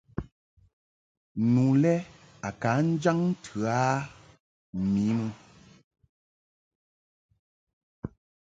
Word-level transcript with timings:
Nu 1.51 1.65
le 1.81 1.91
a 2.47 2.49
ka 2.61 2.71
jaŋ 3.01 3.19
ntɨ 3.31 3.59
a 3.83 3.83
mi 4.89 5.03
mɨ. 5.19 5.27